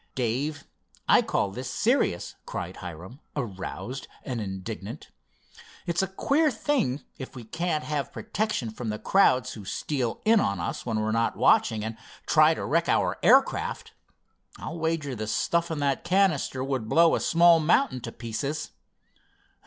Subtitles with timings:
[0.15, 0.65] "Dave,
[1.07, 5.11] I call this serious!" cried Hiram, aroused and indignant.
[5.85, 10.39] "It's a queer thing if we can't have protection from the cowards who steal in
[10.39, 13.93] on us when we're not watching, and try to wreck our aircraft!
[14.57, 18.71] I'll wager the stuff in that canister would blow a small mountain to pieces!"